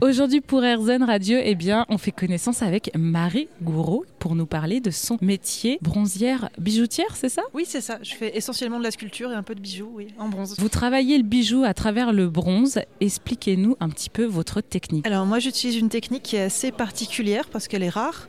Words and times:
Aujourd'hui 0.00 0.40
pour 0.40 0.64
Airzen 0.64 1.02
Radio, 1.02 1.38
eh 1.42 1.56
bien, 1.56 1.84
on 1.88 1.98
fait 1.98 2.12
connaissance 2.12 2.62
avec 2.62 2.92
Marie 2.96 3.48
Gouraud 3.60 4.04
pour 4.20 4.36
nous 4.36 4.46
parler 4.46 4.78
de 4.78 4.92
son 4.92 5.18
métier 5.20 5.80
bronzière 5.82 6.50
bijoutière, 6.56 7.16
c'est 7.16 7.28
ça? 7.28 7.42
Oui, 7.52 7.64
c'est 7.66 7.80
ça. 7.80 7.98
Je 8.02 8.14
fais 8.14 8.36
essentiellement 8.36 8.78
de 8.78 8.84
la 8.84 8.92
sculpture 8.92 9.32
et 9.32 9.34
un 9.34 9.42
peu 9.42 9.56
de 9.56 9.60
bijoux, 9.60 9.90
oui, 9.92 10.06
en 10.20 10.28
bronze. 10.28 10.54
Vous 10.56 10.68
travaillez 10.68 11.18
le 11.18 11.24
bijou 11.24 11.64
à 11.64 11.74
travers 11.74 12.12
le 12.12 12.28
bronze. 12.28 12.78
Expliquez-nous 13.00 13.76
un 13.80 13.88
petit 13.88 14.08
peu 14.08 14.24
votre 14.24 14.60
technique. 14.60 15.04
Alors 15.04 15.26
moi, 15.26 15.40
j'utilise 15.40 15.74
une 15.74 15.88
technique 15.88 16.22
qui 16.22 16.36
est 16.36 16.42
assez 16.42 16.70
particulière 16.70 17.48
parce 17.50 17.66
qu'elle 17.66 17.82
est 17.82 17.88
rare. 17.88 18.28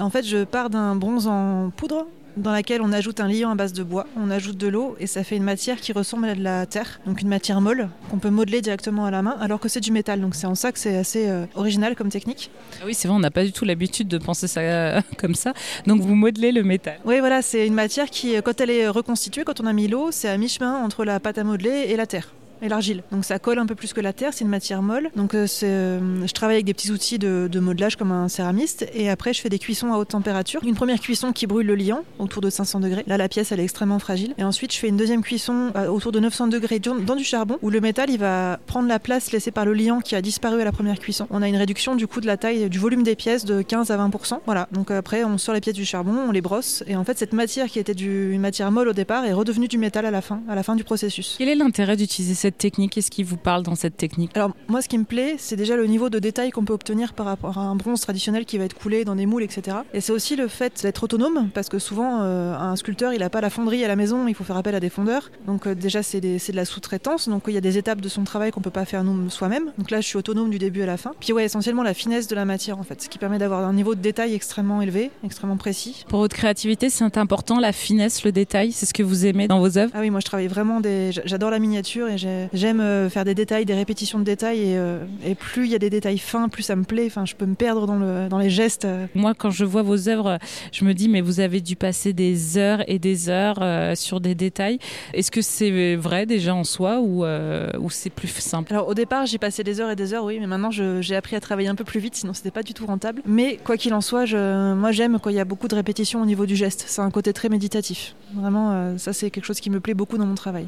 En 0.00 0.10
fait, 0.10 0.26
je 0.26 0.42
pars 0.42 0.70
d'un 0.70 0.96
bronze 0.96 1.28
en 1.28 1.70
poudre 1.70 2.08
dans 2.36 2.52
laquelle 2.52 2.82
on 2.82 2.92
ajoute 2.92 3.20
un 3.20 3.28
liant 3.28 3.50
à 3.50 3.54
base 3.54 3.72
de 3.72 3.82
bois, 3.82 4.06
on 4.16 4.30
ajoute 4.30 4.56
de 4.56 4.68
l'eau 4.68 4.96
et 5.00 5.06
ça 5.06 5.24
fait 5.24 5.36
une 5.36 5.42
matière 5.42 5.80
qui 5.80 5.92
ressemble 5.92 6.28
à 6.28 6.34
de 6.34 6.42
la 6.42 6.66
terre, 6.66 7.00
donc 7.06 7.22
une 7.22 7.28
matière 7.28 7.60
molle 7.60 7.88
qu'on 8.10 8.18
peut 8.18 8.30
modeler 8.30 8.60
directement 8.60 9.04
à 9.04 9.10
la 9.10 9.22
main 9.22 9.36
alors 9.40 9.60
que 9.60 9.68
c'est 9.68 9.80
du 9.80 9.92
métal. 9.92 10.20
Donc 10.20 10.34
c'est 10.34 10.46
en 10.46 10.54
ça 10.54 10.72
que 10.72 10.78
c'est 10.78 10.96
assez 10.96 11.28
euh, 11.28 11.46
original 11.54 11.94
comme 11.96 12.08
technique. 12.08 12.50
Ah 12.80 12.84
oui, 12.86 12.94
c'est 12.94 13.08
vrai, 13.08 13.16
on 13.16 13.20
n'a 13.20 13.30
pas 13.30 13.44
du 13.44 13.52
tout 13.52 13.64
l'habitude 13.64 14.08
de 14.08 14.18
penser 14.18 14.48
ça 14.48 14.60
euh, 14.60 15.00
comme 15.18 15.34
ça. 15.34 15.54
Donc 15.86 16.00
vous 16.00 16.14
modelez 16.14 16.52
le 16.52 16.62
métal. 16.62 16.98
Oui, 17.04 17.20
voilà, 17.20 17.42
c'est 17.42 17.66
une 17.66 17.74
matière 17.74 18.10
qui, 18.10 18.34
quand 18.42 18.60
elle 18.60 18.70
est 18.70 18.88
reconstituée, 18.88 19.44
quand 19.44 19.60
on 19.60 19.66
a 19.66 19.72
mis 19.72 19.88
l'eau, 19.88 20.10
c'est 20.10 20.28
à 20.28 20.36
mi-chemin 20.36 20.82
entre 20.82 21.04
la 21.04 21.20
pâte 21.20 21.38
à 21.38 21.44
modeler 21.44 21.86
et 21.88 21.96
la 21.96 22.06
terre 22.06 22.32
et 22.62 22.68
l'argile. 22.68 23.02
Donc 23.12 23.24
ça 23.24 23.38
colle 23.38 23.58
un 23.58 23.66
peu 23.66 23.74
plus 23.74 23.92
que 23.92 24.00
la 24.00 24.12
terre, 24.12 24.32
c'est 24.32 24.44
une 24.44 24.50
matière 24.50 24.82
molle. 24.82 25.10
Donc 25.16 25.34
euh, 25.34 25.46
euh, 25.62 26.26
je 26.26 26.32
travaille 26.32 26.56
avec 26.56 26.66
des 26.66 26.74
petits 26.74 26.90
outils 26.90 27.18
de, 27.18 27.58
modelage 27.58 27.96
comme 27.96 28.12
un 28.12 28.28
céramiste 28.28 28.86
et 28.94 29.08
après 29.10 29.32
je 29.32 29.40
fais 29.40 29.48
des 29.48 29.58
cuissons 29.58 29.92
à 29.92 29.98
haute 29.98 30.08
température. 30.08 30.60
Une 30.64 30.74
première 30.74 31.00
cuisson 31.00 31.32
qui 31.32 31.46
brûle 31.46 31.66
le 31.66 31.74
liant 31.74 32.04
autour 32.18 32.42
de 32.42 32.50
500 32.50 32.80
degrés. 32.80 33.04
Là 33.06 33.16
la 33.16 33.28
pièce 33.28 33.52
elle 33.52 33.60
est 33.60 33.64
extrêmement 33.64 33.98
fragile. 33.98 34.34
Et 34.38 34.44
ensuite 34.44 34.72
je 34.72 34.78
fais 34.78 34.88
une 34.88 34.96
deuxième 34.96 35.22
cuisson 35.22 35.72
euh, 35.76 35.88
autour 35.88 36.12
de 36.12 36.20
900 36.20 36.48
degrés 36.48 36.78
dans 36.78 37.16
du 37.16 37.24
charbon 37.24 37.58
où 37.62 37.70
le 37.70 37.80
métal 37.80 38.10
il 38.10 38.18
va 38.18 38.58
prendre 38.66 38.88
la 38.88 38.98
place 38.98 39.32
laissée 39.32 39.50
par 39.50 39.64
le 39.64 39.72
liant 39.72 40.00
qui 40.00 40.14
a 40.14 40.22
disparu 40.22 40.60
à 40.60 40.64
la 40.64 40.72
première 40.72 40.98
cuisson. 40.98 41.26
On 41.30 41.42
a 41.42 41.48
une 41.48 41.56
réduction 41.56 41.96
du 41.96 42.06
coup 42.06 42.20
de 42.20 42.26
la 42.26 42.36
taille, 42.36 42.68
du 42.68 42.78
volume 42.78 43.02
des 43.02 43.16
pièces 43.16 43.44
de 43.44 43.62
15 43.62 43.90
à 43.90 43.96
20%. 43.96 44.40
Voilà, 44.46 44.68
donc 44.72 44.90
après 44.90 45.24
on 45.24 45.38
sort 45.38 45.54
les 45.54 45.60
pièces 45.60 45.74
du 45.74 45.84
charbon, 45.84 46.16
on 46.28 46.30
les 46.30 46.42
brosse 46.42 46.84
et 46.86 46.96
en 46.96 47.04
fait 47.04 47.18
cette 47.18 47.32
matière 47.32 47.66
qui 47.66 47.78
était 47.78 47.92
une 47.92 48.40
matière 48.40 48.70
molle 48.70 48.88
au 48.88 48.92
départ 48.92 49.24
est 49.24 49.32
redevenue 49.32 49.68
du 49.68 49.78
métal 49.78 50.06
à 50.06 50.10
la 50.10 50.20
fin, 50.20 50.40
à 50.48 50.54
la 50.54 50.62
fin 50.62 50.76
du 50.76 50.84
processus. 50.84 51.36
Quel 51.38 51.48
est 51.48 51.54
l'intérêt 51.54 51.96
d'utiliser 51.96 52.34
cette 52.46 52.58
technique 52.58 52.92
Qu'est-ce 52.92 53.10
qui 53.10 53.24
vous 53.24 53.36
parle 53.36 53.64
dans 53.64 53.74
cette 53.74 53.96
technique? 53.96 54.30
Alors 54.36 54.52
moi 54.68 54.80
ce 54.80 54.88
qui 54.88 54.98
me 54.98 55.04
plaît 55.04 55.34
c'est 55.38 55.56
déjà 55.56 55.76
le 55.76 55.86
niveau 55.86 56.10
de 56.10 56.20
détail 56.20 56.52
qu'on 56.52 56.64
peut 56.64 56.72
obtenir 56.72 57.12
par 57.12 57.26
rapport 57.26 57.58
à 57.58 57.62
un 57.62 57.74
bronze 57.74 58.00
traditionnel 58.00 58.44
qui 58.44 58.56
va 58.56 58.64
être 58.64 58.78
coulé 58.78 59.04
dans 59.04 59.16
des 59.16 59.26
moules 59.26 59.42
etc. 59.42 59.78
Et 59.92 60.00
c'est 60.00 60.12
aussi 60.12 60.36
le 60.36 60.46
fait 60.46 60.82
d'être 60.82 61.02
autonome 61.02 61.50
parce 61.52 61.68
que 61.68 61.80
souvent 61.80 62.20
euh, 62.22 62.54
un 62.54 62.76
sculpteur 62.76 63.12
il 63.12 63.18
n'a 63.18 63.30
pas 63.30 63.40
la 63.40 63.50
fonderie 63.50 63.84
à 63.84 63.88
la 63.88 63.96
maison, 63.96 64.28
il 64.28 64.34
faut 64.34 64.44
faire 64.44 64.56
appel 64.56 64.76
à 64.76 64.80
des 64.80 64.90
fondeurs. 64.90 65.30
Donc 65.46 65.66
euh, 65.66 65.74
déjà 65.74 66.04
c'est 66.04 66.20
de 66.20 66.56
la 66.56 66.64
sous-traitance, 66.64 67.28
donc 67.28 67.42
il 67.48 67.54
y 67.54 67.56
a 67.56 67.60
des 67.60 67.78
étapes 67.78 68.00
de 68.00 68.08
son 68.08 68.22
travail 68.22 68.52
qu'on 68.52 68.60
peut 68.60 68.70
pas 68.70 68.84
faire 68.84 69.02
nous 69.02 69.28
soi-même. 69.28 69.72
Donc 69.76 69.90
là 69.90 70.00
je 70.00 70.06
suis 70.06 70.16
autonome 70.16 70.50
du 70.50 70.58
début 70.58 70.82
à 70.82 70.86
la 70.86 70.96
fin. 70.96 71.12
Puis 71.18 71.32
ouais 71.32 71.44
essentiellement 71.44 71.82
la 71.82 71.94
finesse 71.94 72.28
de 72.28 72.36
la 72.36 72.44
matière 72.44 72.78
en 72.78 72.84
fait, 72.84 73.02
ce 73.02 73.08
qui 73.08 73.18
permet 73.18 73.38
d'avoir 73.38 73.66
un 73.66 73.72
niveau 73.72 73.96
de 73.96 74.00
détail 74.00 74.34
extrêmement 74.34 74.82
élevé, 74.82 75.10
extrêmement 75.24 75.56
précis. 75.56 76.04
Pour 76.08 76.20
votre 76.20 76.36
créativité 76.36 76.90
c'est 76.90 77.18
important 77.18 77.58
la 77.58 77.72
finesse, 77.72 78.24
le 78.24 78.30
détail, 78.30 78.70
c'est 78.70 78.86
ce 78.86 78.94
que 78.94 79.02
vous 79.02 79.26
aimez 79.26 79.48
dans 79.48 79.58
vos 79.58 79.78
œuvres? 79.78 79.92
Ah 79.94 80.00
oui 80.00 80.10
moi 80.10 80.20
je 80.20 80.26
travaille 80.26 80.46
vraiment 80.46 80.80
des... 80.80 81.10
J'adore 81.24 81.50
la 81.50 81.58
miniature 81.58 82.08
et 82.08 82.18
j'aime 82.52 82.80
euh, 82.80 83.10
faire 83.10 83.24
des 83.24 83.34
détails, 83.34 83.64
des 83.64 83.74
répétitions 83.74 84.18
de 84.18 84.24
détails. 84.24 84.76
Euh, 84.76 85.04
et, 85.24 85.34
plus 85.34 85.66
il 85.66 85.72
y 85.72 85.74
a 85.74 85.78
des 85.78 85.90
détails 85.90 86.18
fins, 86.18 86.48
plus 86.48 86.62
ça 86.62 86.76
me 86.76 86.84
plaît. 86.84 87.06
Enfin, 87.06 87.24
je 87.24 87.34
peux 87.34 87.46
me 87.46 87.54
perdre 87.54 87.86
dans, 87.86 87.96
le, 87.96 88.28
dans 88.28 88.38
les 88.38 88.50
gestes. 88.50 88.86
Moi, 89.14 89.34
quand 89.34 89.50
je 89.50 89.64
vois 89.64 89.82
vos 89.82 90.08
œuvres, 90.08 90.38
je 90.72 90.84
me 90.84 90.94
dis, 90.94 91.08
mais 91.08 91.20
vous 91.20 91.40
avez 91.40 91.60
dû 91.60 91.76
passer 91.76 92.12
des 92.12 92.58
heures 92.58 92.82
et 92.88 92.98
des 92.98 93.28
heures 93.28 93.58
euh, 93.60 93.94
sur 93.94 94.20
des 94.20 94.34
détails. 94.34 94.78
Est-ce 95.14 95.30
que 95.30 95.42
c'est 95.42 95.96
vrai 95.96 96.26
déjà 96.26 96.54
en 96.54 96.64
soi 96.64 97.00
ou, 97.00 97.24
ou 97.24 97.90
c'est 97.90 98.10
plus 98.10 98.28
simple? 98.28 98.72
Alors, 98.72 98.88
au 98.88 98.94
départ, 98.94 99.26
j'ai 99.26 99.38
passé 99.38 99.62
des 99.62 99.80
heures 99.80 99.90
et 99.90 99.96
des 99.96 100.14
heures, 100.14 100.24
oui, 100.24 100.38
mais 100.40 100.46
maintenant, 100.46 100.70
j'ai 100.70 101.16
appris 101.16 101.36
à 101.36 101.40
travailler 101.40 101.68
un 101.68 101.74
peu 101.74 101.84
plus 101.84 102.00
vite, 102.00 102.14
sinon 102.14 102.32
c'était 102.34 102.50
pas 102.50 102.62
du 102.62 102.74
tout 102.74 102.86
rentable. 102.86 103.22
Mais 103.26 103.58
quoi 103.62 103.76
qu'il 103.76 103.94
en 103.94 104.00
soit, 104.00 104.24
je, 104.26 104.74
moi, 104.74 104.92
j'aime 104.92 105.18
quand 105.20 105.30
il 105.30 105.36
y 105.36 105.40
a 105.40 105.44
beaucoup 105.44 105.68
de 105.68 105.74
répétitions 105.74 106.22
au 106.22 106.26
niveau 106.26 106.46
du 106.46 106.56
geste. 106.56 106.84
C'est 106.86 107.02
un 107.02 107.10
côté 107.10 107.32
très 107.32 107.48
méditatif. 107.48 108.14
Vraiment, 108.34 108.98
ça, 108.98 109.12
c'est 109.12 109.30
quelque 109.30 109.44
chose 109.44 109.60
qui 109.60 109.70
me 109.70 109.80
plaît 109.80 109.94
beaucoup 109.94 110.18
dans 110.18 110.26
mon 110.26 110.34
travail. 110.34 110.66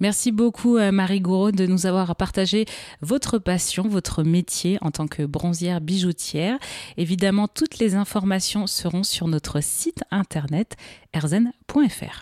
Merci 0.00 0.30
beaucoup, 0.30 0.78
Marie 0.92 1.07
Gouraud, 1.16 1.52
de 1.52 1.66
nous 1.66 1.86
avoir 1.86 2.14
partagé 2.16 2.66
votre 3.00 3.38
passion, 3.38 3.88
votre 3.88 4.22
métier 4.22 4.78
en 4.80 4.90
tant 4.90 5.06
que 5.06 5.22
bronzière 5.22 5.80
bijoutière. 5.80 6.58
Évidemment, 6.96 7.48
toutes 7.48 7.78
les 7.78 7.94
informations 7.94 8.66
seront 8.66 9.02
sur 9.02 9.28
notre 9.28 9.60
site 9.62 10.04
internet 10.10 10.76
erzen.fr. 11.12 12.16